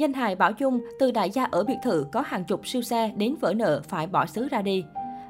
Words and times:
Danh 0.00 0.12
hài 0.12 0.36
Bảo 0.36 0.52
Chung 0.52 0.80
từ 0.98 1.10
đại 1.10 1.30
gia 1.30 1.44
ở 1.44 1.64
biệt 1.64 1.76
thự 1.82 2.06
có 2.12 2.22
hàng 2.26 2.44
chục 2.44 2.66
siêu 2.66 2.82
xe 2.82 3.12
đến 3.16 3.36
vỡ 3.40 3.52
nợ 3.54 3.82
phải 3.88 4.06
bỏ 4.06 4.26
xứ 4.26 4.48
ra 4.50 4.62
đi. 4.62 4.84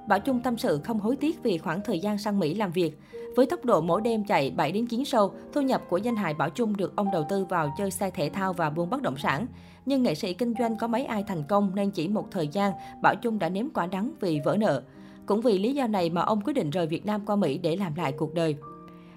Bảo 0.08 0.21
Chung 0.21 0.41
tâm 0.41 0.58
sự 0.58 0.81
không 0.85 1.00
hối 1.00 1.17
tiếc 1.17 1.43
vì 1.43 1.58
khoảng 1.58 1.81
thời 1.85 2.00
gian 2.00 2.19
sang 2.19 2.39
Mỹ 2.39 2.54
làm 2.54 2.72
việc. 2.72 2.98
Với 3.37 3.46
tốc 3.46 3.64
độ 3.64 3.80
mỗi 3.80 4.01
đêm 4.01 4.25
chạy 4.25 4.51
7 4.51 4.72
đến 4.72 4.87
9 4.87 5.03
show, 5.03 5.30
thu 5.53 5.61
nhập 5.61 5.83
của 5.88 5.96
danh 5.96 6.17
hài 6.17 6.35
Bảo 6.35 6.51
Chung 6.51 6.77
được 6.77 6.96
ông 6.96 7.11
đầu 7.12 7.27
tư 7.29 7.45
vào 7.45 7.75
chơi 7.79 7.91
xe 7.91 8.11
thể 8.11 8.30
thao 8.30 8.53
và 8.53 8.71
buôn 8.71 8.91
bất 8.91 9.03
động 9.03 9.17
sản. 9.17 9.46
Nhưng 9.87 10.03
nghệ 10.03 10.14
sĩ 10.14 10.34
kinh 10.34 10.55
doanh 10.59 10.77
có 10.77 10.87
mấy 10.87 11.05
ai 11.05 11.25
thành 11.27 11.43
công 11.48 11.75
nên 11.75 11.91
chỉ 11.91 12.09
một 12.09 12.30
thời 12.30 12.48
gian, 12.48 12.73
Bảo 13.02 13.14
Chung 13.23 13.39
đã 13.39 13.48
nếm 13.48 13.71
quả 13.71 13.87
đắng 13.87 14.12
vì 14.21 14.41
vỡ 14.45 14.57
nợ. 14.57 14.82
Cũng 15.27 15.41
vì 15.41 15.59
lý 15.59 15.75
do 15.75 15.87
này 15.87 16.11
mà 16.11 16.21
ông 16.21 16.41
quyết 16.41 16.52
định 16.52 16.71
rời 16.71 16.87
Việt 16.87 17.07
Nam 17.07 17.27
qua 17.27 17.37
Mỹ 17.37 17.59
để 17.59 17.77
làm 17.77 17.95
lại 17.95 18.12
cuộc 18.12 18.34
đời. 18.34 18.57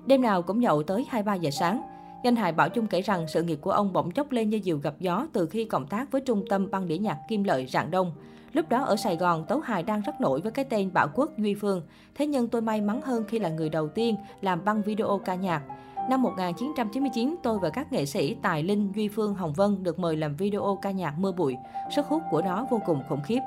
Đêm 0.06 0.22
nào 0.22 0.42
cũng 0.42 0.60
nhậu 0.60 0.84
tới 0.84 1.06
2-3 1.12 1.36
giờ 1.36 1.50
sáng. 1.52 1.93
Danh 2.24 2.36
hài 2.36 2.52
Bảo 2.52 2.70
trung 2.70 2.88
kể 2.88 3.02
rằng 3.02 3.28
sự 3.28 3.44
nghiệp 3.44 3.60
của 3.62 3.72
ông 3.72 3.94
bỗng 3.94 4.12
chốc 4.12 4.32
lên 4.32 4.50
như 4.50 4.60
diều 4.64 4.78
gặp 4.78 4.94
gió 5.00 5.28
từ 5.34 5.48
khi 5.48 5.66
cộng 5.66 5.88
tác 5.88 6.12
với 6.12 6.22
trung 6.22 6.46
tâm 6.50 6.72
băng 6.72 6.88
đĩa 6.88 6.98
nhạc 6.98 7.18
Kim 7.28 7.44
Lợi 7.44 7.68
Rạng 7.68 7.92
Đông. 7.92 8.12
Lúc 8.54 8.70
đó 8.70 8.84
ở 8.84 8.96
Sài 8.96 9.16
Gòn, 9.16 9.46
Tấu 9.46 9.60
Hài 9.60 9.84
đang 9.84 10.02
rất 10.02 10.22
nổi 10.22 10.42
với 10.42 10.52
cái 10.52 10.66
tên 10.66 10.94
Bảo 10.94 11.08
Quốc 11.16 11.38
Duy 11.38 11.56
Phương. 11.56 11.82
Thế 12.16 12.28
nhưng 12.28 12.48
tôi 12.48 12.62
may 12.62 12.82
mắn 12.82 13.02
hơn 13.02 13.24
khi 13.28 13.40
là 13.40 13.50
người 13.50 13.70
đầu 13.70 13.88
tiên 13.88 14.16
làm 14.42 14.66
băng 14.66 14.82
video 14.82 15.22
ca 15.26 15.36
nhạc. 15.36 15.62
Năm 16.10 16.22
1999, 16.22 17.36
tôi 17.44 17.60
và 17.60 17.70
các 17.70 17.94
nghệ 17.94 18.06
sĩ 18.06 18.36
Tài 18.42 18.64
Linh, 18.64 18.92
Duy 18.96 19.08
Phương, 19.08 19.36
Hồng 19.36 19.54
Vân 19.54 19.84
được 19.84 20.00
mời 20.00 20.18
làm 20.18 20.36
video 20.36 20.80
ca 20.82 20.92
nhạc 20.92 21.14
Mưa 21.18 21.32
Bụi. 21.32 21.56
Sức 21.96 22.06
hút 22.06 22.22
của 22.32 22.42
nó 22.42 22.68
vô 22.72 22.82
cùng 22.86 23.04
khủng 23.10 23.22
khiếp. 23.26 23.40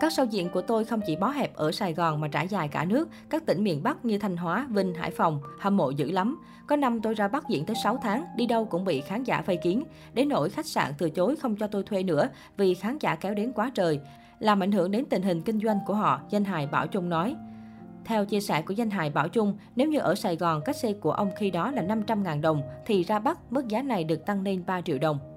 Các 0.00 0.12
show 0.12 0.24
diễn 0.24 0.50
của 0.50 0.62
tôi 0.62 0.84
không 0.84 1.00
chỉ 1.06 1.16
bó 1.16 1.28
hẹp 1.28 1.56
ở 1.56 1.72
Sài 1.72 1.94
Gòn 1.94 2.20
mà 2.20 2.28
trải 2.28 2.48
dài 2.48 2.68
cả 2.68 2.84
nước, 2.84 3.08
các 3.30 3.46
tỉnh 3.46 3.64
miền 3.64 3.82
Bắc 3.82 4.04
như 4.04 4.18
Thanh 4.18 4.36
Hóa, 4.36 4.66
Vinh, 4.70 4.94
Hải 4.94 5.10
Phòng, 5.10 5.40
hâm 5.60 5.76
mộ 5.76 5.90
dữ 5.90 6.10
lắm. 6.10 6.42
Có 6.66 6.76
năm 6.76 7.00
tôi 7.00 7.14
ra 7.14 7.28
Bắc 7.28 7.48
diễn 7.48 7.66
tới 7.66 7.76
6 7.84 7.98
tháng, 8.02 8.24
đi 8.36 8.46
đâu 8.46 8.64
cũng 8.64 8.84
bị 8.84 9.00
khán 9.00 9.24
giả 9.24 9.42
vây 9.46 9.56
kiến, 9.56 9.84
Đến 10.14 10.28
nỗi 10.28 10.50
khách 10.50 10.66
sạn 10.66 10.92
từ 10.98 11.10
chối 11.10 11.36
không 11.36 11.56
cho 11.56 11.66
tôi 11.66 11.82
thuê 11.82 12.02
nữa 12.02 12.28
vì 12.56 12.74
khán 12.74 12.98
giả 13.00 13.14
kéo 13.14 13.34
đến 13.34 13.52
quá 13.52 13.70
trời. 13.74 14.00
Làm 14.38 14.62
ảnh 14.62 14.72
hưởng 14.72 14.90
đến 14.90 15.04
tình 15.04 15.22
hình 15.22 15.42
kinh 15.42 15.60
doanh 15.60 15.78
của 15.86 15.94
họ, 15.94 16.20
danh 16.30 16.44
hài 16.44 16.66
Bảo 16.66 16.86
Trung 16.86 17.08
nói. 17.08 17.36
Theo 18.04 18.24
chia 18.24 18.40
sẻ 18.40 18.62
của 18.62 18.74
danh 18.74 18.90
hài 18.90 19.10
Bảo 19.10 19.28
Trung, 19.28 19.58
nếu 19.76 19.88
như 19.88 19.98
ở 19.98 20.14
Sài 20.14 20.36
Gòn 20.36 20.60
cách 20.64 20.76
xe 20.76 20.92
của 20.92 21.12
ông 21.12 21.30
khi 21.36 21.50
đó 21.50 21.70
là 21.70 21.82
500.000 21.82 22.40
đồng, 22.40 22.62
thì 22.86 23.02
ra 23.02 23.18
Bắc 23.18 23.52
mức 23.52 23.68
giá 23.68 23.82
này 23.82 24.04
được 24.04 24.26
tăng 24.26 24.42
lên 24.42 24.62
3 24.66 24.80
triệu 24.80 24.98
đồng. 24.98 25.33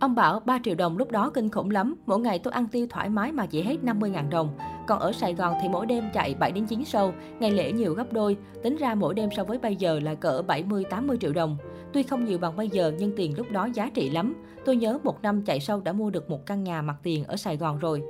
Ông 0.00 0.14
bảo 0.14 0.40
3 0.40 0.58
triệu 0.64 0.74
đồng 0.74 0.98
lúc 0.98 1.10
đó 1.10 1.30
kinh 1.34 1.50
khủng 1.50 1.70
lắm, 1.70 1.94
mỗi 2.06 2.20
ngày 2.20 2.38
tôi 2.38 2.52
ăn 2.52 2.66
tiêu 2.66 2.86
thoải 2.90 3.08
mái 3.08 3.32
mà 3.32 3.46
chỉ 3.46 3.62
hết 3.62 3.76
50.000 3.82 4.30
đồng. 4.30 4.58
Còn 4.86 4.98
ở 4.98 5.12
Sài 5.12 5.34
Gòn 5.34 5.54
thì 5.62 5.68
mỗi 5.68 5.86
đêm 5.86 6.04
chạy 6.14 6.34
7 6.34 6.52
đến 6.52 6.66
9 6.66 6.82
show, 6.82 7.12
ngày 7.40 7.50
lễ 7.50 7.72
nhiều 7.72 7.94
gấp 7.94 8.12
đôi, 8.12 8.36
tính 8.62 8.76
ra 8.76 8.94
mỗi 8.94 9.14
đêm 9.14 9.28
so 9.36 9.44
với 9.44 9.58
bây 9.58 9.76
giờ 9.76 10.00
là 10.00 10.14
cỡ 10.14 10.42
70-80 10.48 11.16
triệu 11.16 11.32
đồng. 11.32 11.56
Tuy 11.92 12.02
không 12.02 12.24
nhiều 12.24 12.38
bằng 12.38 12.56
bây 12.56 12.68
giờ 12.68 12.92
nhưng 12.98 13.16
tiền 13.16 13.36
lúc 13.36 13.50
đó 13.50 13.68
giá 13.74 13.90
trị 13.94 14.10
lắm. 14.10 14.34
Tôi 14.64 14.76
nhớ 14.76 14.98
một 15.04 15.22
năm 15.22 15.42
chạy 15.42 15.58
show 15.58 15.82
đã 15.82 15.92
mua 15.92 16.10
được 16.10 16.30
một 16.30 16.46
căn 16.46 16.64
nhà 16.64 16.82
mặt 16.82 16.96
tiền 17.02 17.24
ở 17.24 17.36
Sài 17.36 17.56
Gòn 17.56 17.78
rồi. 17.78 18.02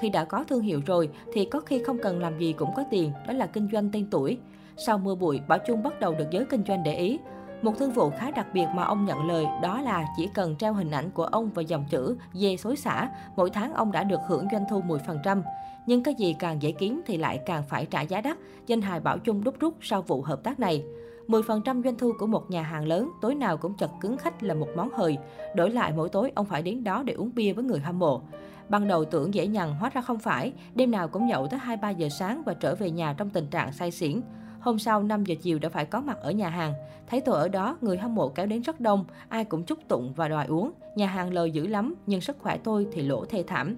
Khi 0.00 0.08
đã 0.08 0.24
có 0.24 0.44
thương 0.44 0.62
hiệu 0.62 0.80
rồi 0.86 1.08
thì 1.32 1.44
có 1.44 1.60
khi 1.60 1.82
không 1.82 1.98
cần 1.98 2.20
làm 2.20 2.38
gì 2.38 2.52
cũng 2.52 2.70
có 2.76 2.84
tiền, 2.90 3.12
đó 3.26 3.32
là 3.32 3.46
kinh 3.46 3.68
doanh 3.72 3.90
tên 3.92 4.06
tuổi. 4.10 4.38
Sau 4.76 4.98
mưa 4.98 5.14
bụi, 5.14 5.40
Bảo 5.48 5.58
Trung 5.66 5.82
bắt 5.82 6.00
đầu 6.00 6.14
được 6.14 6.26
giới 6.30 6.44
kinh 6.44 6.64
doanh 6.68 6.82
để 6.84 6.96
ý. 6.96 7.18
Một 7.62 7.78
thương 7.78 7.92
vụ 7.92 8.10
khá 8.10 8.30
đặc 8.30 8.46
biệt 8.52 8.66
mà 8.74 8.84
ông 8.84 9.04
nhận 9.04 9.26
lời 9.26 9.46
đó 9.62 9.80
là 9.80 10.04
chỉ 10.16 10.28
cần 10.34 10.56
treo 10.56 10.72
hình 10.74 10.90
ảnh 10.90 11.10
của 11.10 11.24
ông 11.24 11.50
và 11.54 11.62
dòng 11.62 11.84
chữ 11.90 12.16
dê 12.32 12.56
xối 12.56 12.76
xả, 12.76 13.08
mỗi 13.36 13.50
tháng 13.50 13.74
ông 13.74 13.92
đã 13.92 14.04
được 14.04 14.20
hưởng 14.28 14.46
doanh 14.52 14.64
thu 14.70 14.82
10%. 14.82 15.42
Nhưng 15.86 16.02
cái 16.02 16.14
gì 16.14 16.36
càng 16.38 16.62
dễ 16.62 16.72
kiếm 16.72 17.02
thì 17.06 17.16
lại 17.16 17.40
càng 17.46 17.62
phải 17.68 17.86
trả 17.86 18.00
giá 18.00 18.20
đắt, 18.20 18.36
danh 18.66 18.82
hài 18.82 19.00
Bảo 19.00 19.18
Trung 19.18 19.44
đúc 19.44 19.54
rút 19.60 19.74
sau 19.80 20.02
vụ 20.02 20.22
hợp 20.22 20.42
tác 20.42 20.60
này. 20.60 20.84
10% 21.28 21.82
doanh 21.82 21.96
thu 21.96 22.12
của 22.18 22.26
một 22.26 22.50
nhà 22.50 22.62
hàng 22.62 22.86
lớn, 22.86 23.10
tối 23.20 23.34
nào 23.34 23.56
cũng 23.56 23.74
chật 23.74 23.90
cứng 24.00 24.16
khách 24.16 24.42
là 24.42 24.54
một 24.54 24.68
món 24.76 24.90
hời. 24.92 25.18
Đổi 25.54 25.70
lại 25.70 25.92
mỗi 25.96 26.08
tối 26.08 26.32
ông 26.34 26.46
phải 26.46 26.62
đến 26.62 26.84
đó 26.84 27.02
để 27.02 27.14
uống 27.14 27.30
bia 27.34 27.52
với 27.52 27.64
người 27.64 27.80
hâm 27.80 27.98
mộ. 27.98 28.22
Ban 28.68 28.88
đầu 28.88 29.04
tưởng 29.04 29.34
dễ 29.34 29.46
nhằn, 29.46 29.74
hóa 29.74 29.90
ra 29.94 30.00
không 30.00 30.18
phải. 30.18 30.52
Đêm 30.74 30.90
nào 30.90 31.08
cũng 31.08 31.26
nhậu 31.26 31.46
tới 31.46 31.60
2-3 31.66 31.90
giờ 31.96 32.08
sáng 32.08 32.42
và 32.46 32.54
trở 32.54 32.74
về 32.74 32.90
nhà 32.90 33.14
trong 33.18 33.30
tình 33.30 33.46
trạng 33.46 33.72
say 33.72 33.90
xỉn. 33.90 34.20
Hôm 34.62 34.78
sau 34.78 35.02
5 35.02 35.24
giờ 35.24 35.34
chiều 35.42 35.58
đã 35.58 35.68
phải 35.68 35.84
có 35.84 36.00
mặt 36.00 36.18
ở 36.20 36.30
nhà 36.30 36.48
hàng. 36.48 36.74
Thấy 37.06 37.20
tôi 37.20 37.36
ở 37.36 37.48
đó, 37.48 37.78
người 37.80 37.98
hâm 37.98 38.14
mộ 38.14 38.28
kéo 38.28 38.46
đến 38.46 38.62
rất 38.62 38.80
đông, 38.80 39.04
ai 39.28 39.44
cũng 39.44 39.62
chúc 39.62 39.78
tụng 39.88 40.12
và 40.16 40.28
đòi 40.28 40.46
uống. 40.46 40.72
Nhà 40.96 41.06
hàng 41.06 41.32
lời 41.32 41.50
dữ 41.50 41.66
lắm, 41.66 41.94
nhưng 42.06 42.20
sức 42.20 42.36
khỏe 42.38 42.58
tôi 42.64 42.86
thì 42.92 43.02
lỗ 43.02 43.24
thê 43.24 43.44
thảm. 43.46 43.76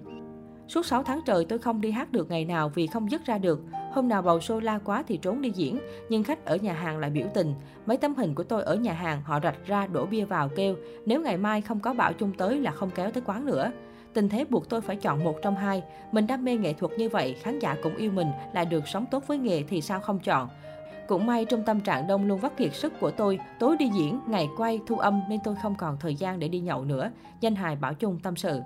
Suốt 0.67 0.85
6 0.85 1.03
tháng 1.03 1.21
trời 1.25 1.45
tôi 1.49 1.59
không 1.59 1.81
đi 1.81 1.91
hát 1.91 2.11
được 2.11 2.29
ngày 2.29 2.45
nào 2.45 2.69
vì 2.69 2.87
không 2.87 3.11
dứt 3.11 3.25
ra 3.25 3.37
được. 3.37 3.61
Hôm 3.93 4.07
nào 4.07 4.21
bầu 4.21 4.39
show 4.39 4.59
la 4.59 4.79
quá 4.79 5.03
thì 5.07 5.17
trốn 5.17 5.41
đi 5.41 5.51
diễn, 5.55 5.79
nhưng 6.09 6.23
khách 6.23 6.45
ở 6.45 6.55
nhà 6.55 6.73
hàng 6.73 6.97
lại 6.97 7.09
biểu 7.09 7.27
tình. 7.33 7.53
Mấy 7.85 7.97
tấm 7.97 8.15
hình 8.15 8.35
của 8.35 8.43
tôi 8.43 8.63
ở 8.63 8.75
nhà 8.75 8.93
hàng 8.93 9.21
họ 9.25 9.39
rạch 9.43 9.65
ra 9.65 9.87
đổ 9.87 10.05
bia 10.05 10.25
vào 10.25 10.49
kêu, 10.55 10.75
nếu 11.05 11.21
ngày 11.21 11.37
mai 11.37 11.61
không 11.61 11.79
có 11.79 11.93
bảo 11.93 12.13
chung 12.13 12.31
tới 12.37 12.59
là 12.59 12.71
không 12.71 12.89
kéo 12.95 13.11
tới 13.11 13.23
quán 13.25 13.45
nữa. 13.45 13.71
Tình 14.13 14.29
thế 14.29 14.45
buộc 14.49 14.69
tôi 14.69 14.81
phải 14.81 14.95
chọn 14.95 15.23
một 15.23 15.35
trong 15.41 15.55
hai. 15.55 15.83
Mình 16.11 16.27
đam 16.27 16.45
mê 16.45 16.57
nghệ 16.57 16.73
thuật 16.73 16.91
như 16.97 17.09
vậy, 17.09 17.35
khán 17.41 17.59
giả 17.59 17.75
cũng 17.83 17.95
yêu 17.95 18.11
mình, 18.11 18.27
lại 18.53 18.65
được 18.65 18.87
sống 18.87 19.05
tốt 19.11 19.27
với 19.27 19.37
nghề 19.37 19.63
thì 19.63 19.81
sao 19.81 19.99
không 19.99 20.19
chọn. 20.19 20.49
Cũng 21.07 21.25
may 21.25 21.45
trong 21.45 21.63
tâm 21.63 21.79
trạng 21.79 22.07
đông 22.07 22.27
luôn 22.27 22.39
vắt 22.39 22.57
kiệt 22.57 22.75
sức 22.75 22.93
của 22.99 23.11
tôi, 23.11 23.39
tối 23.59 23.77
đi 23.77 23.89
diễn, 23.97 24.19
ngày 24.27 24.49
quay, 24.57 24.79
thu 24.87 24.97
âm 24.97 25.21
nên 25.29 25.39
tôi 25.43 25.55
không 25.61 25.75
còn 25.75 25.97
thời 25.99 26.15
gian 26.15 26.39
để 26.39 26.47
đi 26.47 26.59
nhậu 26.59 26.85
nữa. 26.85 27.11
Danh 27.41 27.55
hài 27.55 27.75
Bảo 27.75 27.93
Trung 27.93 28.19
tâm 28.23 28.35
sự. 28.35 28.61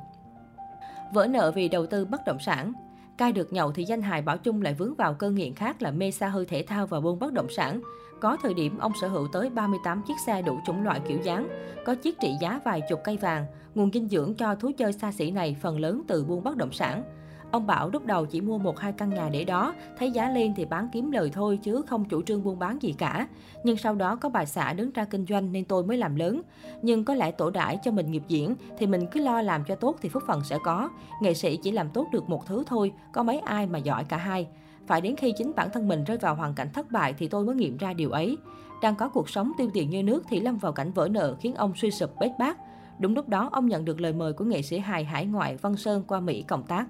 Vỡ 1.14 1.28
nợ 1.28 1.52
vì 1.56 1.70
đầu 1.70 1.86
tư 1.86 2.06
bất 2.06 2.26
động 2.26 2.40
sản. 2.40 2.74
Cai 3.18 3.32
được 3.32 3.54
nhậu 3.54 3.72
thì 3.72 3.84
danh 3.84 4.02
hài 4.02 4.22
Bảo 4.22 4.38
Trung 4.38 4.62
lại 4.62 4.74
vướng 4.74 4.96
vào 4.96 5.14
cơn 5.14 5.36
nghiện 5.36 5.54
khác 5.54 5.82
là 5.82 5.92
mê 5.92 6.12
xa 6.12 6.28
hơi 6.28 6.46
thể 6.46 6.64
thao 6.68 6.88
và 6.88 7.00
buôn 7.00 7.20
bất 7.20 7.34
động 7.34 7.48
sản. 7.50 7.82
Có 8.22 8.38
thời 8.44 8.54
điểm 8.54 8.78
ông 8.78 8.92
sở 9.02 9.08
hữu 9.08 9.28
tới 9.32 9.50
38 9.50 10.02
chiếc 10.08 10.14
xe 10.26 10.42
đủ 10.42 10.60
chủng 10.66 10.84
loại 10.84 11.02
kiểu 11.08 11.20
dáng, 11.24 11.48
có 11.86 11.96
chiếc 11.96 12.20
trị 12.20 12.34
giá 12.42 12.60
vài 12.66 12.82
chục 12.90 13.00
cây 13.04 13.18
vàng. 13.18 13.46
Nguồn 13.76 13.92
dinh 13.92 14.08
dưỡng 14.10 14.34
cho 14.34 14.56
thú 14.56 14.72
chơi 14.78 14.94
xa 14.94 15.12
xỉ 15.12 15.32
này 15.32 15.56
phần 15.62 15.80
lớn 15.80 16.02
từ 16.08 16.26
buôn 16.26 16.44
bất 16.44 16.58
động 16.58 16.72
sản. 16.72 17.04
Ông 17.52 17.68
Bảo 17.68 17.90
lúc 17.90 18.06
đầu 18.06 18.26
chỉ 18.26 18.42
mua 18.42 18.58
một 18.58 18.80
hai 18.80 18.92
căn 18.92 19.10
nhà 19.10 19.30
để 19.32 19.44
đó, 19.44 19.74
thấy 19.98 20.12
giá 20.12 20.30
lên 20.30 20.54
thì 20.56 20.66
bán 20.66 20.90
kiếm 20.92 21.12
lời 21.12 21.30
thôi 21.34 21.60
chứ 21.64 21.82
không 21.88 22.06
chủ 22.06 22.22
trương 22.22 22.44
buôn 22.44 22.60
bán 22.60 22.82
gì 22.82 22.96
cả. 22.98 23.28
Nhưng 23.64 23.78
sau 23.78 23.96
đó 23.96 24.16
có 24.16 24.30
bà 24.30 24.46
xã 24.46 24.74
đứng 24.74 24.92
ra 24.92 25.06
kinh 25.06 25.26
doanh 25.26 25.52
nên 25.52 25.66
tôi 25.66 25.84
mới 25.84 25.98
làm 25.98 26.16
lớn. 26.16 26.42
Nhưng 26.82 27.06
có 27.06 27.16
lẽ 27.16 27.32
tổ 27.32 27.50
đãi 27.50 27.80
cho 27.84 27.92
mình 27.92 28.12
nghiệp 28.12 28.24
diễn 28.28 28.56
thì 28.78 28.88
mình 28.88 29.06
cứ 29.12 29.20
lo 29.20 29.42
làm 29.42 29.64
cho 29.68 29.76
tốt 29.76 29.96
thì 30.02 30.10
phúc 30.10 30.24
phần 30.28 30.44
sẽ 30.44 30.58
có. 30.64 30.90
Nghệ 31.22 31.34
sĩ 31.34 31.58
chỉ 31.58 31.72
làm 31.72 31.90
tốt 31.90 32.08
được 32.12 32.30
một 32.30 32.46
thứ 32.46 32.64
thôi, 32.68 32.92
có 33.14 33.24
mấy 33.24 33.40
ai 33.40 33.68
mà 33.68 33.78
giỏi 33.78 34.04
cả 34.04 34.18
hai. 34.18 34.48
Phải 34.88 35.02
đến 35.02 35.16
khi 35.16 35.34
chính 35.38 35.52
bản 35.56 35.70
thân 35.74 35.88
mình 35.88 36.04
rơi 36.04 36.18
vào 36.18 36.36
hoàn 36.36 36.54
cảnh 36.54 36.70
thất 36.74 36.92
bại 36.92 37.14
thì 37.18 37.28
tôi 37.28 37.46
mới 37.46 37.56
nghiệm 37.56 37.78
ra 37.78 37.94
điều 37.94 38.12
ấy. 38.12 38.38
Đang 38.82 38.96
có 38.96 39.10
cuộc 39.10 39.30
sống 39.30 39.52
tiêu 39.58 39.70
tiền 39.74 39.90
như 39.90 40.04
nước 40.04 40.24
thì 40.30 40.40
lâm 40.40 40.58
vào 40.58 40.72
cảnh 40.72 40.92
vỡ 40.92 41.08
nợ 41.08 41.36
khiến 41.40 41.56
ông 41.56 41.74
suy 41.76 41.92
sụp 41.92 42.20
bết 42.20 42.32
bát. 42.40 42.58
Đúng 43.00 43.16
lúc 43.16 43.30
đó, 43.30 43.50
ông 43.52 43.66
nhận 43.66 43.86
được 43.86 44.02
lời 44.02 44.14
mời 44.14 44.34
của 44.34 44.46
nghệ 44.46 44.62
sĩ 44.62 44.80
hài 44.80 45.04
hải 45.04 45.26
ngoại 45.26 45.58
Văn 45.58 45.78
Sơn 45.78 46.04
qua 46.08 46.20
Mỹ 46.20 46.42
cộng 46.42 46.64
tác. 46.64 46.88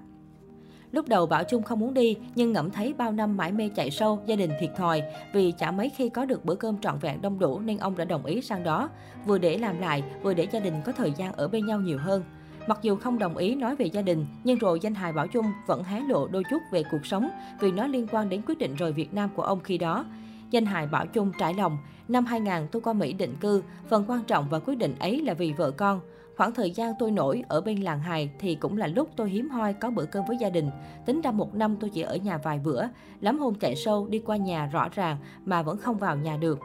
Lúc 0.92 1.08
đầu 1.08 1.26
Bảo 1.26 1.44
Trung 1.44 1.62
không 1.62 1.80
muốn 1.80 1.94
đi, 1.94 2.16
nhưng 2.34 2.52
ngẫm 2.52 2.70
thấy 2.70 2.94
bao 2.98 3.12
năm 3.12 3.36
mãi 3.36 3.52
mê 3.52 3.70
chạy 3.74 3.90
sâu, 3.90 4.18
gia 4.26 4.36
đình 4.36 4.50
thiệt 4.60 4.70
thòi. 4.76 5.02
Vì 5.32 5.52
chả 5.52 5.70
mấy 5.70 5.88
khi 5.88 6.08
có 6.08 6.24
được 6.24 6.44
bữa 6.44 6.54
cơm 6.54 6.78
trọn 6.80 6.98
vẹn 6.98 7.22
đông 7.22 7.38
đủ 7.38 7.60
nên 7.60 7.78
ông 7.78 7.96
đã 7.96 8.04
đồng 8.04 8.24
ý 8.24 8.40
sang 8.40 8.64
đó. 8.64 8.88
Vừa 9.26 9.38
để 9.38 9.58
làm 9.58 9.80
lại, 9.80 10.02
vừa 10.22 10.34
để 10.34 10.46
gia 10.52 10.60
đình 10.60 10.74
có 10.84 10.92
thời 10.92 11.12
gian 11.12 11.32
ở 11.32 11.48
bên 11.48 11.66
nhau 11.66 11.80
nhiều 11.80 11.98
hơn. 11.98 12.24
Mặc 12.66 12.78
dù 12.82 12.96
không 12.96 13.18
đồng 13.18 13.36
ý 13.36 13.54
nói 13.54 13.76
về 13.76 13.86
gia 13.86 14.02
đình, 14.02 14.26
nhưng 14.44 14.58
rồi 14.58 14.80
danh 14.82 14.94
hài 14.94 15.12
Bảo 15.12 15.26
Trung 15.26 15.46
vẫn 15.66 15.84
hé 15.84 16.00
lộ 16.00 16.28
đôi 16.28 16.42
chút 16.50 16.62
về 16.72 16.82
cuộc 16.90 17.06
sống 17.06 17.30
vì 17.60 17.72
nó 17.72 17.86
liên 17.86 18.06
quan 18.12 18.28
đến 18.28 18.42
quyết 18.46 18.58
định 18.58 18.76
rời 18.76 18.92
Việt 18.92 19.14
Nam 19.14 19.30
của 19.36 19.42
ông 19.42 19.60
khi 19.60 19.78
đó. 19.78 20.04
Danh 20.50 20.66
hài 20.66 20.86
Bảo 20.86 21.06
Trung 21.06 21.32
trải 21.38 21.54
lòng, 21.54 21.78
năm 22.08 22.24
2000 22.24 22.68
tôi 22.72 22.82
qua 22.82 22.92
Mỹ 22.92 23.12
định 23.12 23.36
cư, 23.40 23.62
phần 23.88 24.04
quan 24.08 24.24
trọng 24.24 24.48
và 24.48 24.58
quyết 24.58 24.74
định 24.74 24.94
ấy 24.98 25.22
là 25.22 25.34
vì 25.34 25.52
vợ 25.52 25.70
con. 25.70 26.00
Khoảng 26.40 26.54
thời 26.54 26.70
gian 26.70 26.94
tôi 26.98 27.10
nổi 27.10 27.42
ở 27.48 27.60
bên 27.60 27.80
làng 27.80 28.00
hài 28.00 28.30
thì 28.38 28.54
cũng 28.54 28.76
là 28.76 28.86
lúc 28.86 29.08
tôi 29.16 29.30
hiếm 29.30 29.50
hoi 29.50 29.72
có 29.72 29.90
bữa 29.90 30.04
cơm 30.04 30.24
với 30.24 30.36
gia 30.36 30.50
đình. 30.50 30.70
Tính 31.06 31.20
ra 31.20 31.30
một 31.30 31.54
năm 31.54 31.76
tôi 31.80 31.90
chỉ 31.90 32.02
ở 32.02 32.16
nhà 32.16 32.38
vài 32.38 32.58
bữa, 32.58 32.84
lắm 33.20 33.38
hôm 33.38 33.54
chạy 33.54 33.76
sâu 33.76 34.06
đi 34.06 34.18
qua 34.18 34.36
nhà 34.36 34.66
rõ 34.66 34.88
ràng 34.92 35.16
mà 35.44 35.62
vẫn 35.62 35.78
không 35.78 35.96
vào 35.96 36.16
nhà 36.16 36.36
được. 36.36 36.58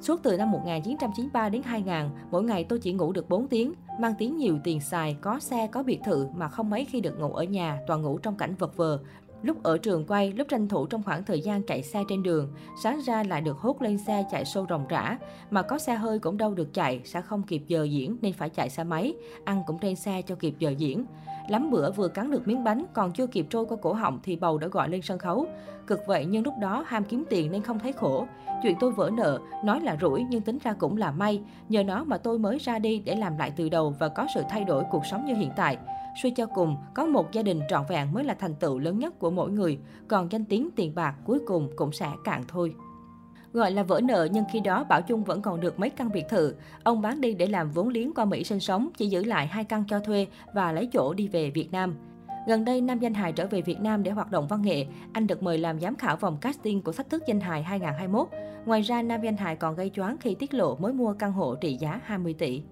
Suốt 0.00 0.20
từ 0.22 0.36
năm 0.36 0.50
1993 0.50 1.48
đến 1.48 1.62
2000, 1.64 1.94
mỗi 2.30 2.42
ngày 2.42 2.64
tôi 2.64 2.78
chỉ 2.78 2.92
ngủ 2.92 3.12
được 3.12 3.28
4 3.28 3.48
tiếng, 3.48 3.72
mang 4.00 4.14
tiếng 4.18 4.36
nhiều 4.36 4.58
tiền 4.64 4.80
xài, 4.80 5.16
có 5.20 5.40
xe, 5.40 5.66
có 5.66 5.82
biệt 5.82 6.00
thự 6.04 6.26
mà 6.34 6.48
không 6.48 6.70
mấy 6.70 6.84
khi 6.84 7.00
được 7.00 7.20
ngủ 7.20 7.32
ở 7.32 7.44
nhà, 7.44 7.78
toàn 7.86 8.02
ngủ 8.02 8.18
trong 8.18 8.36
cảnh 8.36 8.54
vật 8.58 8.76
vờ, 8.76 8.98
Lúc 9.42 9.62
ở 9.62 9.78
trường 9.78 10.06
quay, 10.06 10.32
lúc 10.32 10.48
tranh 10.48 10.68
thủ 10.68 10.86
trong 10.86 11.02
khoảng 11.02 11.24
thời 11.24 11.40
gian 11.40 11.62
chạy 11.62 11.82
xe 11.82 12.02
trên 12.08 12.22
đường, 12.22 12.48
sáng 12.82 13.00
ra 13.00 13.22
lại 13.22 13.40
được 13.40 13.58
hốt 13.58 13.82
lên 13.82 13.98
xe 13.98 14.24
chạy 14.30 14.44
sâu 14.44 14.66
rồng 14.70 14.86
rã. 14.88 15.18
Mà 15.50 15.62
có 15.62 15.78
xe 15.78 15.94
hơi 15.94 16.18
cũng 16.18 16.36
đâu 16.36 16.54
được 16.54 16.74
chạy, 16.74 17.00
sẽ 17.04 17.20
không 17.20 17.42
kịp 17.42 17.62
giờ 17.66 17.84
diễn 17.84 18.16
nên 18.22 18.32
phải 18.32 18.48
chạy 18.48 18.70
xe 18.70 18.84
máy, 18.84 19.14
ăn 19.44 19.62
cũng 19.66 19.78
trên 19.78 19.96
xe 19.96 20.22
cho 20.22 20.34
kịp 20.34 20.54
giờ 20.58 20.70
diễn. 20.70 21.04
Lắm 21.48 21.70
bữa 21.70 21.90
vừa 21.92 22.08
cắn 22.08 22.30
được 22.30 22.48
miếng 22.48 22.64
bánh, 22.64 22.84
còn 22.92 23.12
chưa 23.12 23.26
kịp 23.26 23.46
trôi 23.50 23.64
qua 23.66 23.76
cổ 23.82 23.92
họng 23.92 24.20
thì 24.22 24.36
bầu 24.36 24.58
đã 24.58 24.66
gọi 24.66 24.88
lên 24.88 25.02
sân 25.02 25.18
khấu. 25.18 25.46
Cực 25.86 26.00
vậy 26.06 26.24
nhưng 26.24 26.44
lúc 26.44 26.54
đó 26.60 26.84
ham 26.86 27.04
kiếm 27.04 27.24
tiền 27.30 27.52
nên 27.52 27.62
không 27.62 27.78
thấy 27.78 27.92
khổ. 27.92 28.26
Chuyện 28.62 28.76
tôi 28.80 28.92
vỡ 28.92 29.10
nợ, 29.12 29.38
nói 29.64 29.80
là 29.80 29.96
rủi 30.00 30.24
nhưng 30.30 30.42
tính 30.42 30.58
ra 30.64 30.72
cũng 30.72 30.96
là 30.96 31.10
may. 31.10 31.42
Nhờ 31.68 31.84
nó 31.84 32.04
mà 32.04 32.18
tôi 32.18 32.38
mới 32.38 32.58
ra 32.58 32.78
đi 32.78 32.98
để 32.98 33.16
làm 33.16 33.38
lại 33.38 33.52
từ 33.56 33.68
đầu 33.68 33.94
và 33.98 34.08
có 34.08 34.26
sự 34.34 34.42
thay 34.50 34.64
đổi 34.64 34.84
cuộc 34.90 35.06
sống 35.10 35.24
như 35.24 35.34
hiện 35.34 35.50
tại. 35.56 35.78
Suy 36.14 36.30
cho 36.30 36.46
cùng, 36.46 36.76
có 36.94 37.06
một 37.06 37.32
gia 37.32 37.42
đình 37.42 37.60
trọn 37.68 37.84
vẹn 37.88 38.12
mới 38.12 38.24
là 38.24 38.34
thành 38.34 38.54
tựu 38.54 38.78
lớn 38.78 38.98
nhất 38.98 39.18
của 39.18 39.30
mỗi 39.30 39.50
người, 39.50 39.78
còn 40.08 40.32
danh 40.32 40.44
tiếng 40.44 40.70
tiền 40.76 40.94
bạc 40.94 41.14
cuối 41.24 41.38
cùng 41.46 41.68
cũng 41.76 41.92
sẽ 41.92 42.08
cạn 42.24 42.44
thôi. 42.48 42.74
Gọi 43.52 43.70
là 43.70 43.82
vỡ 43.82 44.00
nợ 44.00 44.28
nhưng 44.32 44.44
khi 44.52 44.60
đó 44.60 44.84
Bảo 44.84 45.02
Chung 45.02 45.24
vẫn 45.24 45.42
còn 45.42 45.60
được 45.60 45.78
mấy 45.78 45.90
căn 45.90 46.12
biệt 46.12 46.24
thự. 46.28 46.54
Ông 46.82 47.00
bán 47.00 47.20
đi 47.20 47.34
để 47.34 47.46
làm 47.46 47.70
vốn 47.70 47.88
liếng 47.88 48.14
qua 48.14 48.24
Mỹ 48.24 48.44
sinh 48.44 48.60
sống, 48.60 48.88
chỉ 48.96 49.06
giữ 49.06 49.24
lại 49.24 49.46
hai 49.46 49.64
căn 49.64 49.84
cho 49.88 50.00
thuê 50.00 50.26
và 50.54 50.72
lấy 50.72 50.88
chỗ 50.92 51.14
đi 51.14 51.28
về 51.28 51.50
Việt 51.50 51.72
Nam. 51.72 51.94
Gần 52.46 52.64
đây, 52.64 52.80
nam 52.80 52.98
danh 52.98 53.14
hài 53.14 53.32
trở 53.32 53.46
về 53.46 53.60
Việt 53.60 53.80
Nam 53.80 54.02
để 54.02 54.10
hoạt 54.10 54.30
động 54.30 54.48
văn 54.48 54.62
nghệ. 54.62 54.86
Anh 55.12 55.26
được 55.26 55.42
mời 55.42 55.58
làm 55.58 55.80
giám 55.80 55.96
khảo 55.96 56.16
vòng 56.16 56.38
casting 56.40 56.82
của 56.82 56.92
Thách 56.92 57.10
thức 57.10 57.22
danh 57.26 57.40
hài 57.40 57.62
2021. 57.62 58.28
Ngoài 58.66 58.80
ra, 58.80 59.02
nam 59.02 59.22
danh 59.22 59.36
hài 59.36 59.56
còn 59.56 59.74
gây 59.74 59.90
choáng 59.90 60.16
khi 60.20 60.34
tiết 60.34 60.54
lộ 60.54 60.76
mới 60.76 60.92
mua 60.92 61.12
căn 61.12 61.32
hộ 61.32 61.54
trị 61.54 61.76
giá 61.76 62.00
20 62.04 62.34
tỷ. 62.34 62.62